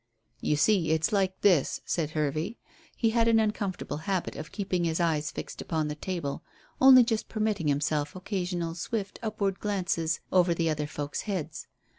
[0.39, 2.57] "You see, it's like this," said Hervey.
[2.97, 6.41] He had an uncomfortable habit of keeping his eyes fixed upon the table,
[6.81, 11.67] only just permitting himself occasional swift upward glances over the other folk's heads.